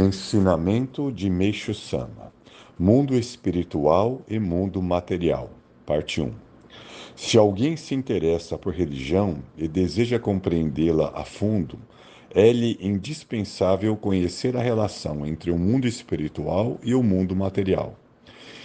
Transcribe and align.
Ensinamento 0.00 1.10
de 1.10 1.28
Meixo 1.28 1.74
Sama: 1.74 2.32
Mundo 2.78 3.16
espiritual 3.16 4.22
e 4.28 4.38
mundo 4.38 4.80
material. 4.80 5.50
Parte 5.84 6.20
1. 6.20 6.32
Se 7.16 7.36
alguém 7.36 7.76
se 7.76 7.96
interessa 7.96 8.56
por 8.56 8.72
religião 8.72 9.42
e 9.56 9.66
deseja 9.66 10.16
compreendê-la 10.16 11.10
a 11.16 11.24
fundo, 11.24 11.80
é-lhe 12.32 12.78
indispensável 12.80 13.96
conhecer 13.96 14.56
a 14.56 14.62
relação 14.62 15.26
entre 15.26 15.50
o 15.50 15.58
mundo 15.58 15.88
espiritual 15.88 16.78
e 16.84 16.94
o 16.94 17.02
mundo 17.02 17.34
material. 17.34 17.98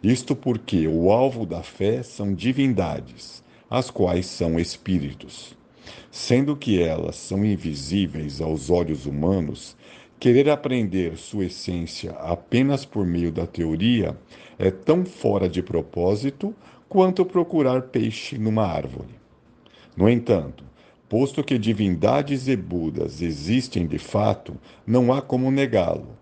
Isto 0.00 0.36
porque 0.36 0.86
o 0.86 1.10
alvo 1.10 1.44
da 1.44 1.64
fé 1.64 2.04
são 2.04 2.32
divindades, 2.32 3.42
as 3.68 3.90
quais 3.90 4.26
são 4.26 4.60
espíritos. 4.60 5.56
Sendo 6.08 6.56
que 6.56 6.80
elas 6.80 7.16
são 7.16 7.44
invisíveis 7.44 8.40
aos 8.40 8.70
olhos 8.70 9.06
humanos, 9.06 9.76
Querer 10.18 10.48
aprender 10.48 11.18
sua 11.18 11.44
essência 11.44 12.12
apenas 12.12 12.86
por 12.86 13.06
meio 13.06 13.30
da 13.30 13.46
teoria 13.46 14.16
é 14.58 14.70
tão 14.70 15.04
fora 15.04 15.46
de 15.46 15.62
propósito 15.62 16.54
quanto 16.88 17.24
procurar 17.24 17.82
peixe 17.82 18.38
numa 18.38 18.64
árvore. 18.64 19.14
No 19.94 20.08
entanto, 20.08 20.64
posto 21.06 21.44
que 21.44 21.58
divindades 21.58 22.48
e 22.48 22.56
Budas 22.56 23.20
existem 23.20 23.86
de 23.86 23.98
fato, 23.98 24.56
não 24.86 25.12
há 25.12 25.20
como 25.20 25.50
negá-lo. 25.50 26.16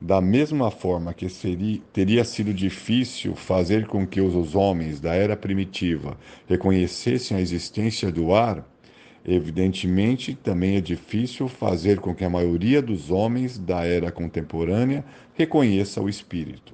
Da 0.00 0.20
mesma 0.20 0.70
forma 0.70 1.14
que 1.14 1.28
seria, 1.28 1.80
teria 1.92 2.24
sido 2.24 2.52
difícil 2.54 3.34
fazer 3.34 3.86
com 3.86 4.06
que 4.06 4.20
os 4.20 4.54
homens 4.54 5.00
da 5.00 5.14
era 5.14 5.36
primitiva 5.36 6.16
reconhecessem 6.46 7.36
a 7.36 7.40
existência 7.40 8.12
do 8.12 8.32
ar, 8.32 8.64
Evidentemente, 9.30 10.34
também 10.34 10.76
é 10.76 10.80
difícil 10.80 11.48
fazer 11.48 12.00
com 12.00 12.14
que 12.14 12.24
a 12.24 12.30
maioria 12.30 12.80
dos 12.80 13.10
homens 13.10 13.58
da 13.58 13.84
era 13.84 14.10
contemporânea 14.10 15.04
reconheça 15.34 16.00
o 16.00 16.08
espírito. 16.08 16.72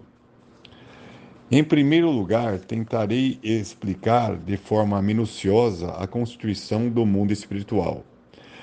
Em 1.50 1.64
primeiro 1.64 2.08
lugar, 2.12 2.60
tentarei 2.60 3.40
explicar 3.42 4.36
de 4.36 4.56
forma 4.56 5.02
minuciosa 5.02 5.94
a 5.94 6.06
constituição 6.06 6.88
do 6.88 7.04
mundo 7.04 7.32
espiritual, 7.32 8.04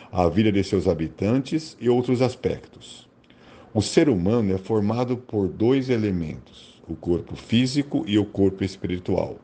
a 0.10 0.30
vida 0.30 0.54
de 0.54 0.64
seus 0.64 0.88
habitantes 0.88 1.76
e 1.78 1.90
outros 1.90 2.22
aspectos. 2.22 3.10
O 3.74 3.82
ser 3.82 4.08
humano 4.08 4.54
é 4.54 4.58
formado 4.58 5.18
por 5.18 5.50
dois 5.50 5.90
elementos, 5.90 6.82
o 6.88 6.96
corpo 6.96 7.36
físico 7.36 8.06
e 8.08 8.18
o 8.18 8.24
corpo 8.24 8.64
espiritual. 8.64 9.38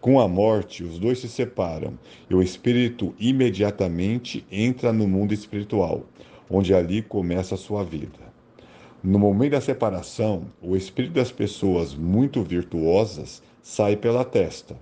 Com 0.00 0.20
a 0.20 0.28
morte, 0.28 0.84
os 0.84 0.98
dois 0.98 1.18
se 1.18 1.28
separam 1.28 1.98
e 2.28 2.34
o 2.34 2.42
espírito 2.42 3.14
imediatamente 3.18 4.44
entra 4.50 4.92
no 4.92 5.08
mundo 5.08 5.32
espiritual, 5.32 6.04
onde 6.50 6.74
ali 6.74 7.02
começa 7.02 7.54
a 7.54 7.58
sua 7.58 7.82
vida. 7.82 8.34
No 9.02 9.18
momento 9.18 9.52
da 9.52 9.60
separação, 9.60 10.46
o 10.62 10.76
espírito 10.76 11.14
das 11.14 11.30
pessoas 11.30 11.94
muito 11.94 12.42
virtuosas 12.42 13.42
sai 13.62 13.96
pela 13.96 14.24
testa, 14.24 14.78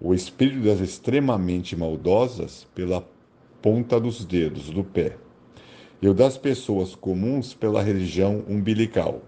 o 0.00 0.14
espírito 0.14 0.60
das 0.64 0.80
extremamente 0.80 1.74
maldosas 1.74 2.66
pela 2.74 3.04
ponta 3.60 3.98
dos 3.98 4.24
dedos 4.24 4.70
do 4.70 4.84
pé, 4.84 5.16
e 6.00 6.08
o 6.08 6.14
das 6.14 6.38
pessoas 6.38 6.94
comuns 6.94 7.52
pela 7.52 7.82
religião 7.82 8.44
umbilical. 8.48 9.22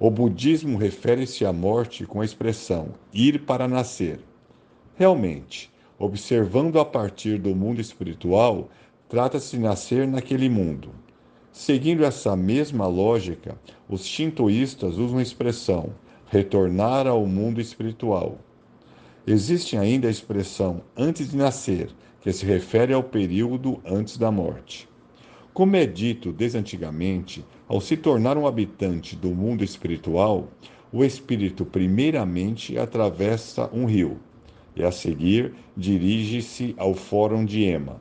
O 0.00 0.10
budismo 0.10 0.78
refere-se 0.78 1.44
à 1.44 1.52
morte 1.52 2.06
com 2.06 2.20
a 2.20 2.24
expressão 2.24 2.90
ir 3.12 3.44
para 3.44 3.66
nascer 3.66 4.20
Realmente, 4.98 5.70
observando 5.96 6.80
a 6.80 6.84
partir 6.84 7.38
do 7.38 7.54
mundo 7.54 7.80
espiritual, 7.80 8.68
trata-se 9.08 9.56
de 9.56 9.62
nascer 9.62 10.08
naquele 10.08 10.48
mundo. 10.48 10.90
Seguindo 11.52 12.04
essa 12.04 12.34
mesma 12.34 12.88
lógica, 12.88 13.56
os 13.88 14.04
shintoístas 14.04 14.98
usam 14.98 15.18
a 15.18 15.22
expressão 15.22 15.90
retornar 16.26 17.06
ao 17.06 17.24
mundo 17.26 17.60
espiritual. 17.60 18.40
Existe 19.24 19.76
ainda 19.76 20.08
a 20.08 20.10
expressão 20.10 20.82
antes 20.96 21.30
de 21.30 21.36
nascer, 21.36 21.90
que 22.20 22.32
se 22.32 22.44
refere 22.44 22.92
ao 22.92 23.04
período 23.04 23.80
antes 23.86 24.18
da 24.18 24.32
morte. 24.32 24.88
Como 25.54 25.76
é 25.76 25.86
dito 25.86 26.32
desantigamente, 26.32 27.44
ao 27.68 27.82
se 27.82 27.98
tornar 27.98 28.38
um 28.38 28.46
habitante 28.46 29.14
do 29.14 29.28
mundo 29.28 29.62
espiritual, 29.62 30.48
o 30.90 31.04
espírito 31.04 31.66
primeiramente 31.66 32.78
atravessa 32.78 33.68
um 33.74 33.84
rio 33.84 34.18
e 34.74 34.82
a 34.82 34.90
seguir 34.90 35.52
dirige-se 35.76 36.74
ao 36.78 36.94
Fórum 36.94 37.44
de 37.44 37.64
Ema, 37.64 38.00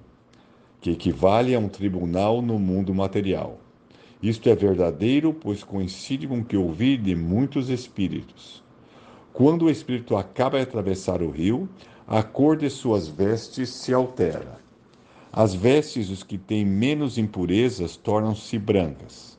que 0.80 0.92
equivale 0.92 1.54
a 1.54 1.60
um 1.60 1.68
tribunal 1.68 2.42
no 2.42 2.58
mundo 2.58 2.96
material. 2.96 3.60
Isto 4.24 4.50
é 4.50 4.56
verdadeiro, 4.56 5.34
pois 5.34 5.64
coincide 5.64 6.28
com 6.28 6.40
o 6.40 6.46
que 6.46 6.56
ouvi 6.56 6.96
de 6.96 7.14
muitos 7.14 7.70
espíritos. 7.70 8.64
Quando 9.34 9.66
o 9.66 9.70
espírito 9.70 10.16
acaba 10.16 10.58
de 10.58 10.64
atravessar 10.64 11.22
o 11.22 11.30
rio, 11.30 11.68
a 12.08 12.24
cor 12.24 12.56
de 12.56 12.70
suas 12.70 13.08
vestes 13.08 13.70
se 13.70 13.94
altera. 13.94 14.60
As 15.32 15.54
vestes 15.54 16.08
dos 16.08 16.24
que 16.24 16.38
têm 16.38 16.66
menos 16.66 17.18
impurezas 17.18 17.98
tornam-se 17.98 18.58
brancas. 18.58 19.37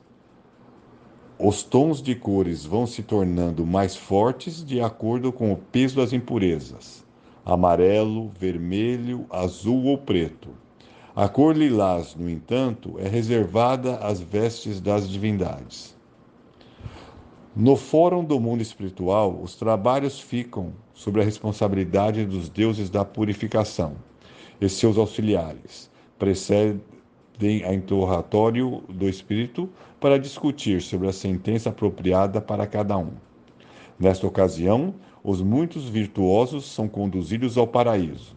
Os 1.41 1.63
tons 1.63 2.01
de 2.01 2.15
cores 2.15 2.65
vão 2.65 2.85
se 2.85 3.01
tornando 3.01 3.65
mais 3.65 3.95
fortes 3.95 4.63
de 4.63 4.81
acordo 4.81 5.31
com 5.31 5.53
o 5.53 5.57
peso 5.57 5.95
das 5.95 6.11
impurezas 6.11 7.07
amarelo, 7.45 8.29
vermelho, 8.39 9.25
azul 9.29 9.85
ou 9.85 9.97
preto. 9.97 10.49
A 11.15 11.27
cor 11.27 11.55
lilás, 11.55 12.15
no 12.15 12.29
entanto, 12.29 12.95
é 12.99 13.07
reservada 13.07 13.95
às 13.97 14.21
vestes 14.21 14.79
das 14.79 15.09
divindades. 15.09 15.95
No 17.55 17.75
Fórum 17.75 18.23
do 18.23 18.39
Mundo 18.39 18.61
Espiritual, 18.61 19.39
os 19.41 19.55
trabalhos 19.55 20.19
ficam 20.19 20.73
sob 20.93 21.19
a 21.19 21.23
responsabilidade 21.23 22.25
dos 22.25 22.47
deuses 22.47 22.89
da 22.89 23.03
purificação 23.03 23.95
e 24.61 24.69
seus 24.69 24.97
auxiliares. 24.97 25.89
Precedem 27.39 27.63
a 27.63 27.73
interrogatório 27.73 28.83
do 28.89 29.07
espírito 29.07 29.69
para 29.97 30.19
discutir 30.19 30.81
sobre 30.81 31.07
a 31.07 31.13
sentença 31.13 31.69
apropriada 31.69 32.41
para 32.41 32.67
cada 32.67 32.97
um. 32.97 33.11
Nesta 33.97 34.27
ocasião, 34.27 34.93
os 35.23 35.41
muitos 35.41 35.87
virtuosos 35.87 36.65
são 36.65 36.89
conduzidos 36.89 37.57
ao 37.57 37.65
paraíso. 37.65 38.35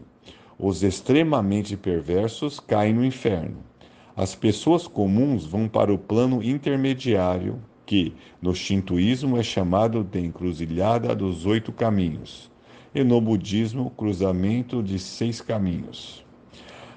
Os 0.57 0.83
extremamente 0.83 1.75
perversos 1.75 2.61
caem 2.61 2.93
no 2.93 3.03
inferno. 3.03 3.57
As 4.15 4.35
pessoas 4.35 4.87
comuns 4.87 5.45
vão 5.45 5.67
para 5.67 5.93
o 5.93 5.97
plano 5.97 6.41
intermediário, 6.41 7.59
que 7.85 8.13
no 8.41 8.55
shintoísmo 8.55 9.37
é 9.37 9.43
chamado 9.43 10.01
de 10.01 10.21
encruzilhada 10.21 11.13
dos 11.13 11.45
oito 11.45 11.73
caminhos, 11.73 12.49
e 12.95 13.03
no 13.03 13.19
budismo, 13.19 13.89
cruzamento 13.97 14.81
de 14.81 14.97
seis 14.97 15.41
caminhos. 15.41 16.23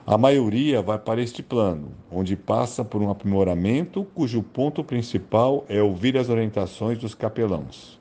A 0.06 0.16
maioria 0.16 0.80
vai 0.80 0.98
para 0.98 1.20
este 1.20 1.42
plano, 1.42 1.88
onde 2.10 2.36
passa 2.36 2.84
por 2.84 3.02
um 3.02 3.10
aprimoramento 3.10 4.04
cujo 4.14 4.42
ponto 4.42 4.84
principal 4.84 5.64
é 5.68 5.82
ouvir 5.82 6.16
as 6.16 6.28
orientações 6.28 6.96
dos 6.98 7.14
capelãos 7.14 7.98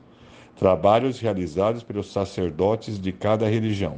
trabalhos 0.55 1.19
realizados 1.19 1.83
pelos 1.83 2.11
sacerdotes 2.11 2.99
de 2.99 3.11
cada 3.11 3.47
religião. 3.47 3.97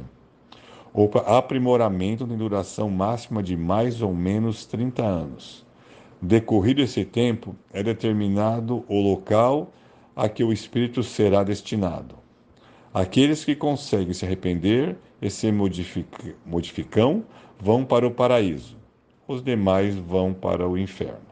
O 0.92 1.08
aprimoramento 1.26 2.26
tem 2.26 2.36
duração 2.36 2.90
máxima 2.90 3.42
de 3.42 3.56
mais 3.56 4.02
ou 4.02 4.12
menos 4.12 4.66
30 4.66 5.04
anos. 5.04 5.64
Decorrido 6.20 6.82
esse 6.82 7.04
tempo, 7.04 7.54
é 7.72 7.82
determinado 7.82 8.84
o 8.88 9.00
local 9.00 9.72
a 10.16 10.28
que 10.28 10.42
o 10.42 10.52
espírito 10.52 11.02
será 11.02 11.44
destinado. 11.44 12.16
Aqueles 12.92 13.44
que 13.44 13.54
conseguem 13.54 14.12
se 14.12 14.24
arrepender 14.24 14.96
e 15.22 15.30
se 15.30 15.52
modificam 15.52 17.22
vão 17.60 17.84
para 17.84 18.06
o 18.06 18.10
paraíso. 18.10 18.76
Os 19.26 19.42
demais 19.42 19.94
vão 19.94 20.32
para 20.32 20.66
o 20.66 20.76
inferno 20.76 21.28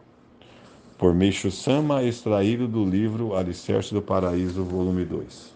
por 0.98 1.14
Meixo 1.14 1.50
Sama, 1.50 2.02
extraído 2.02 2.66
do 2.66 2.84
livro 2.84 3.36
Alicerce 3.36 3.92
do 3.92 4.00
Paraíso, 4.00 4.64
volume 4.64 5.04
2. 5.04 5.55